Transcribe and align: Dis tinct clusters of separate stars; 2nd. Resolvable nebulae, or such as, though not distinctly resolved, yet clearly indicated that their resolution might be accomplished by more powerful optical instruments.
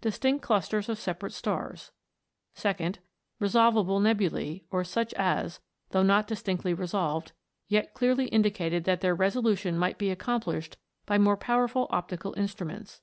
Dis 0.00 0.18
tinct 0.18 0.40
clusters 0.40 0.88
of 0.88 0.98
separate 0.98 1.34
stars; 1.34 1.92
2nd. 2.56 3.00
Resolvable 3.38 4.00
nebulae, 4.00 4.64
or 4.70 4.82
such 4.82 5.12
as, 5.12 5.60
though 5.90 6.02
not 6.02 6.26
distinctly 6.26 6.72
resolved, 6.72 7.32
yet 7.68 7.92
clearly 7.92 8.28
indicated 8.28 8.84
that 8.84 9.02
their 9.02 9.14
resolution 9.14 9.76
might 9.76 9.98
be 9.98 10.08
accomplished 10.08 10.78
by 11.04 11.18
more 11.18 11.36
powerful 11.36 11.86
optical 11.90 12.32
instruments. 12.38 13.02